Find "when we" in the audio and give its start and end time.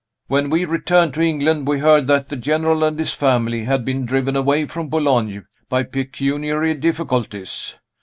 0.25-0.65